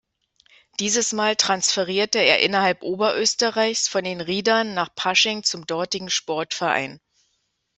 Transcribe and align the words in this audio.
Dieses 0.79 1.13
Mal 1.13 1.35
transferierte 1.35 2.17
er 2.17 2.39
innerhalb 2.39 2.81
Oberösterreichs 2.81 3.87
von 3.87 4.03
den 4.03 4.19
Riedern 4.19 4.73
nach 4.73 4.95
Pasching 4.95 5.43
zum 5.43 5.67
dortigen 5.67 6.09
Sportverein. 6.09 6.99